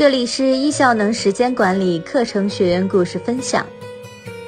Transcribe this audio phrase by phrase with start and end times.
[0.00, 3.66] 这里是易效能时间管理课程学员故事分享，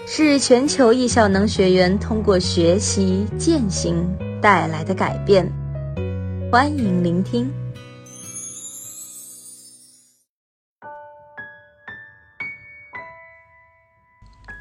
[0.06, 4.10] 是全球易效能学员通过学习践行
[4.40, 5.46] 带来的改变。
[6.50, 7.52] 欢迎聆听。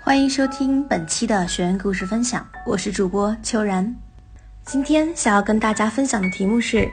[0.03, 3.95] 欢迎收听本期的学员故事分享，我是主播秋然。
[4.65, 6.85] 今天想要跟大家分享的题目是：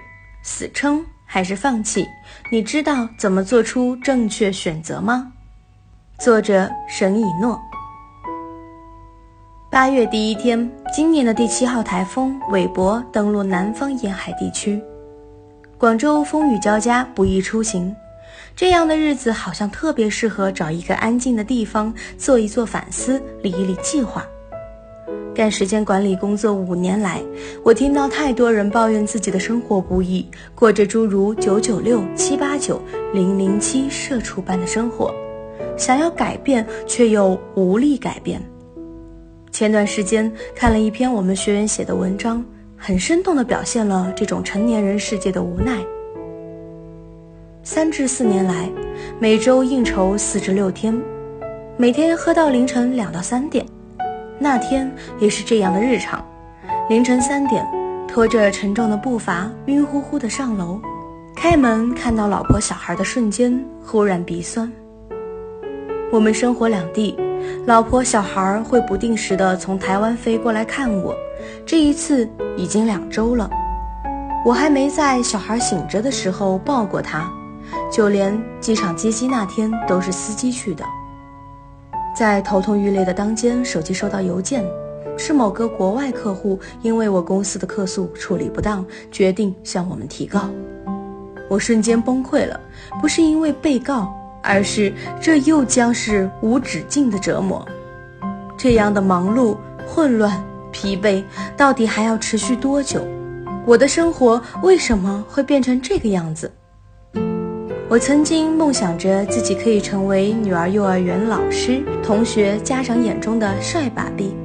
[0.44, 1.04] 死撑。
[1.30, 2.08] 还是放弃？
[2.50, 5.30] 你知道怎么做出正确选择吗？
[6.18, 7.60] 作者沈以诺。
[9.70, 14.82] 八月第一天，今年的第七号台风韦伯登陆南方沿海地区，
[15.76, 17.94] 广州风雨交加，不宜出行。
[18.56, 24.24] 这样的日子好像特别适合找一个安静的地方，做一做反思，理一理计划。
[25.34, 27.22] 干时间管理工作五年来，
[27.62, 32.80] 我听到太多人抱怨自己的生活不易，过着诸如九九六、七八九、
[33.14, 35.14] 零零七社畜般的生活，
[35.76, 38.42] 想要改变却又无力改变。
[39.52, 42.44] 前段时间看了一篇我们学员写的文章，
[42.76, 45.78] 很生动地表现了这种成年人世界的无奈。
[47.62, 48.68] 三至四年来，
[49.20, 51.00] 每周应酬四至六天，
[51.76, 53.64] 每天喝到凌晨两到三点。
[54.40, 56.24] 那天也是这样的日常，
[56.88, 57.66] 凌晨三点，
[58.06, 60.80] 拖着沉重的步伐，晕乎乎的上楼，
[61.34, 64.70] 开门看到老婆小孩的瞬间，忽然鼻酸。
[66.12, 67.18] 我们生活两地，
[67.66, 71.14] 老婆小孩会不定时的从台湾飞过来看我，
[71.66, 73.50] 这一次已经两周了。
[74.44, 77.28] 我还没在小孩醒着的时候抱过他，
[77.92, 80.84] 就连机场接机那天都是司机去的。
[82.18, 84.64] 在头痛欲裂的当间，手机收到邮件，
[85.16, 90.50] 是某个国外客户因为我公司的客诉处理不当，决定向我们提告。
[91.48, 92.60] 我瞬间崩溃了，
[93.00, 97.64] 不是因为被告，而是这又将是无止境的折磨。
[98.56, 100.42] 这样的忙碌、混乱、
[100.72, 101.22] 疲惫，
[101.56, 103.00] 到底还要持续多久？
[103.64, 106.50] 我的生活为什么会变成这个样子？
[107.90, 114.36] 我曾经梦想着自己可以成为女儿幼儿园老师、同学、家长眼中的帅爸比。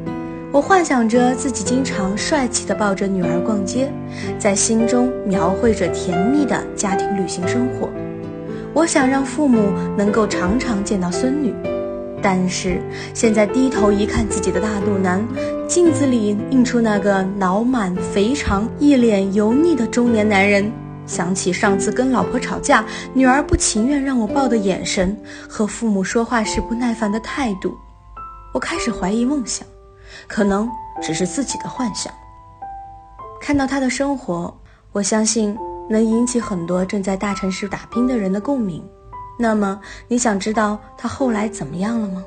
[0.49, 3.91] 我幻想着自己经常帅气地抱着女儿逛街，
[4.39, 7.89] 在心中描绘着甜蜜的家庭旅行生活。
[8.73, 11.53] 我想让父母能够常常见到孙女，
[12.21, 12.79] 但是
[13.13, 15.21] 现在低头一看自己的大肚腩，
[15.67, 20.71] 镜子里映出那个脑满肥肠、一脸油腻的中年男人。
[21.05, 25.15] 想起上次跟老婆吵架，女儿不情愿让我抱的眼神，
[25.49, 27.77] 和父母说话时不耐烦的态度，
[28.53, 29.67] 我开始怀疑梦想，
[30.27, 30.69] 可能
[31.01, 32.11] 只是自己的幻想。
[33.41, 34.55] 看到他的生活，
[34.91, 35.57] 我相信
[35.89, 38.81] 能引起很多正在大城市打拼的人的共鸣。
[39.37, 42.23] 那么，你想知道他后来怎么样了吗？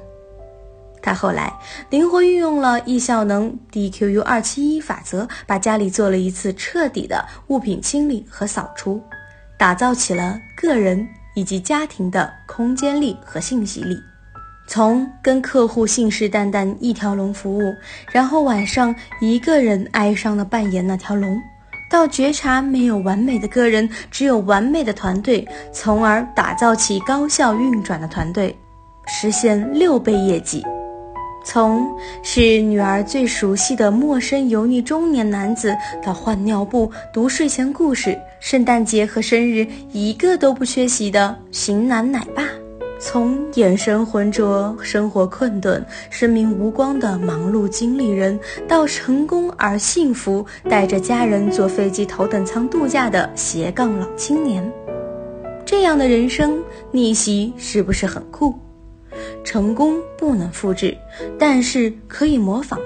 [1.03, 1.53] 他后来
[1.91, 9.01] 灵活运用了易效能 DQU 二七一法则，把家里做了一次彻底的物品清理和扫除，
[9.57, 13.97] 打造起了个人以及家庭的空间力和信息力。
[14.69, 17.73] 从跟客户信誓旦旦一条龙服务，
[18.11, 21.41] 然后晚上一个人哀伤的扮演那条龙，
[21.89, 28.59] 到觉察没有完美的个人，只有完美的团队，从而打造起高效运转的团队，
[29.07, 30.65] 实现六倍业绩。
[31.47, 35.73] 从是女儿最熟悉的陌生油腻中年男子，
[36.05, 42.43] 到换尿布、读睡前故事、圣诞节和生日一个都不缺席的型男奶爸；
[42.99, 48.37] 从眼神浑浊、生活困顿、生命无光的忙碌经理人，
[48.67, 54.69] 到成功而幸福、带着家人坐飞机头等舱度假的斜杠老青年。
[55.65, 58.53] 这样的人生逆袭是不是很酷？
[59.47, 60.95] 成功不能复制，
[61.39, 62.79] 但是可以模仿。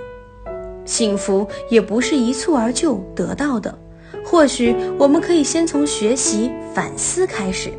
[0.84, 3.76] 幸福也不是一蹴而就得到的，
[4.25, 7.73] 或许我们可以先从学习反思开始。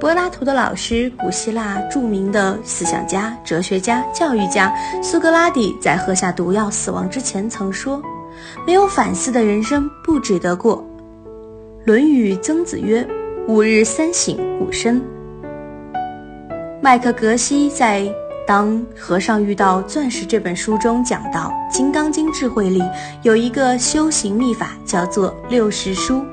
[0.00, 4.72] 柏拉图的老师，古希腊著名的思想家、哲学家、教育家
[5.02, 8.00] 苏格拉底，在喝下毒药死亡之前曾说
[8.66, 10.78] ：“没有反思的人生不值得过。”
[11.84, 13.06] 《论语·曾子曰
[13.48, 15.02] ：“吾日三省吾身。”
[16.88, 18.00] 麦克格西在
[18.46, 22.82] 《当和尚遇到钻石》这本书中讲到，《金刚经》智慧里
[23.20, 26.24] 有一个修行秘法，叫做六十书，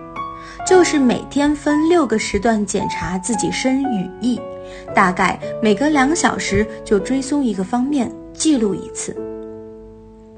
[0.66, 4.40] 就是每天分六个时段检查自己身语意，
[4.96, 9.14] 大概每隔两小时就追踪一个方面，记录一次。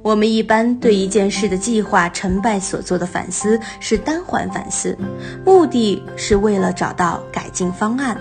[0.01, 4.97] 我们一般对一件事的计划成败所做的反思是单环反思，
[5.45, 8.17] 目的是为了找到改进方案。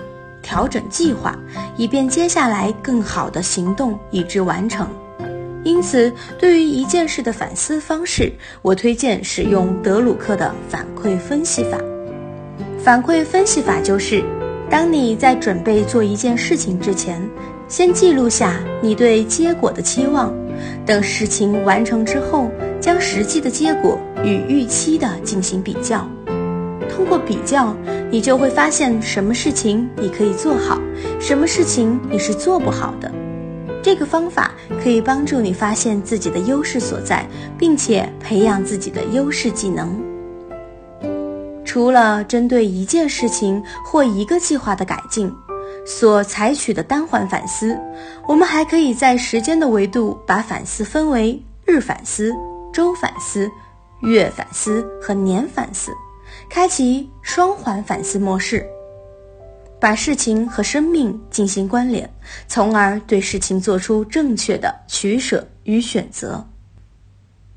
[0.47, 1.37] 调整计划，
[1.75, 4.87] 以便接下来更好的行动以致完成。
[5.65, 6.09] 因此，
[6.39, 11.77] 对于一件事的反思方式，我推荐使用德鲁克的反馈分析法。
[12.81, 14.23] 反馈分析法就是，
[14.69, 17.21] 当你在准备做一件事情之前，
[17.67, 20.33] 先记录下你对结果的期望，
[20.85, 22.49] 等事情完成之后，
[22.79, 26.09] 将实际的结果与预期的进行比较。
[26.89, 27.75] 通过比较，
[28.09, 30.79] 你就会发现什么事情你可以做好，
[31.19, 33.11] 什么事情你是做不好的。
[33.83, 34.51] 这个方法
[34.83, 37.25] 可以帮助你发现自己的优势所在，
[37.57, 40.01] 并且培养自己的优势技能。
[41.63, 45.31] 除了针对一件事情或一个计划的改进
[45.85, 47.77] 所采取的单环反思，
[48.27, 52.33] 我们还可以在时间的维度把反思分为日反思、
[52.73, 53.49] 周反思、
[54.01, 55.91] 月反思和年反思，
[56.49, 58.65] 开启双环反思模式。
[59.79, 62.09] 把事情和生命进行关联，
[62.47, 66.43] 从而对事情做出正确的取舍与选择。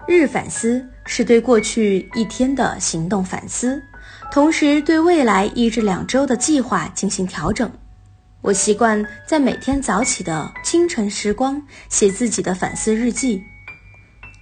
[0.06, 3.82] 日反思是对过去一天的行动反思，
[4.30, 7.70] 同时对未来一至两周的计划进行调整。
[8.42, 13.40] 我习惯在每天早起的清晨时光写自己的反思日记，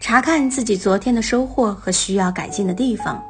[0.01, 3.23] 查看自己昨天的收获和需要改进的地方，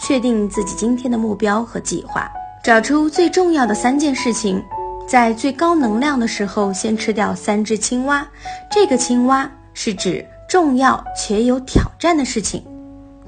[0.00, 2.30] 确定自己今天的目标和计划。
[2.64, 4.62] 找出最重要的三件事情，
[5.06, 8.26] 在最高能量的时候先吃掉三只青蛙。
[8.70, 12.62] 这个青蛙是指重要且有挑战的事情。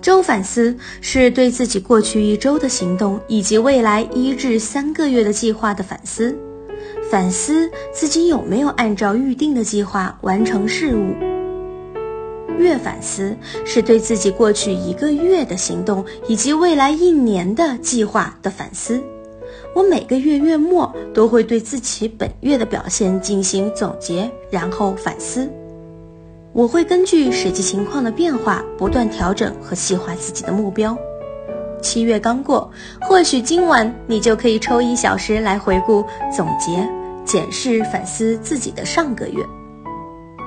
[0.02, 6.36] 周反思是对自己过去一周的行动以及未来一至三个月的计划的反思，
[7.10, 11.29] 反思自己有没有按照预定的计划完成事务。
[12.60, 19.02] 月反思是对自己过去一个月的行动以及未来一年的计划的反思。
[19.74, 25.50] 我每个月月末都会对自己本月的表现进行总结，然后反思。
[26.52, 30.96] 我会根据实际情况的变化，不断调整和细化自己的目标。
[31.80, 32.70] 七月刚过，
[33.00, 36.04] 或许今晚你就可以抽一小时来回顾、
[36.36, 36.86] 总结、
[37.24, 39.42] 检视、反思自己的上个月。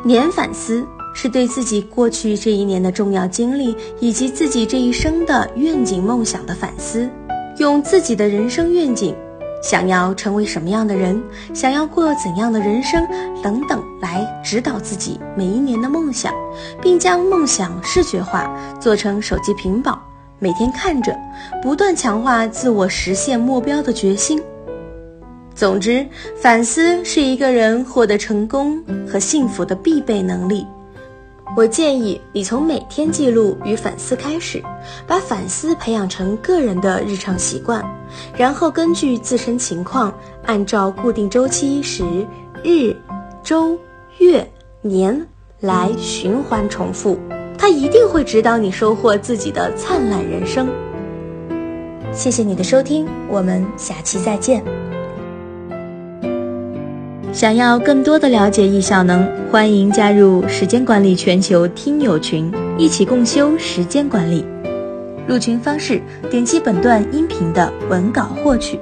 [0.04, 7.10] 年反思是对自己过去这一年的重要经历以及自己这一生的愿景梦想的反思。
[7.58, 9.16] 用自己的人生愿景，
[9.62, 11.22] 想要成为什么样的人，
[11.54, 13.08] 想要过怎样的人生
[13.44, 16.34] 等等，来指导自己每一年的梦想，
[16.82, 20.02] 并将梦想视觉化，做成手机屏保，
[20.40, 21.16] 每天看着，
[21.62, 24.42] 不断强化自我实现目标的决心。
[25.54, 26.04] 总之，
[26.36, 30.66] 反思是一个人获得成功和幸福的必备能力。
[31.56, 34.64] 我建议你从每天记录与反思开始，
[35.06, 37.86] 把反思培养成个人的日常习惯，
[38.36, 40.12] 然后根据自身情况，
[40.46, 42.04] 按照固定周期时
[42.64, 42.96] 日、
[43.44, 43.78] 周、
[44.18, 44.50] 月、
[44.82, 45.28] 年
[45.60, 47.20] 来循环重复，
[47.56, 50.68] 它一定会指导你收获自己的灿烂人生。
[52.12, 54.64] 谢谢你的收听，我们下期再见。
[57.34, 64.46] 想要更多的了解易效能，欢迎加入时间管理全球听友群，一起共修时间管理。
[65.28, 66.00] 入群方式：
[66.30, 68.80] 点击本段音频的文稿获取。